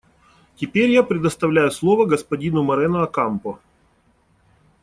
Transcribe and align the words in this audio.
Теперь 0.55 0.89
я 0.89 1.03
предоставляю 1.03 1.69
слово 1.69 2.07
господину 2.07 2.63
Морено 2.63 3.03
Окампо. 3.03 3.59